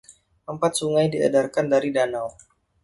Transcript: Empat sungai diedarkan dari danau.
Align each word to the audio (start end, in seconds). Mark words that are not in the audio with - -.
Empat 0.53 0.73
sungai 0.81 1.05
diedarkan 1.13 1.65
dari 1.73 1.89
danau. 1.97 2.29